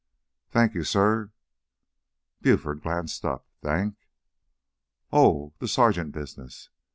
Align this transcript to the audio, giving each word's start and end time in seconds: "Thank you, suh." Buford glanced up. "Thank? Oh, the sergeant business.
"Thank 0.49 0.73
you, 0.73 0.83
suh." 0.83 1.25
Buford 2.41 2.81
glanced 2.81 3.23
up. 3.23 3.45
"Thank? 3.61 4.09
Oh, 5.11 5.53
the 5.59 5.67
sergeant 5.67 6.11
business. 6.11 6.69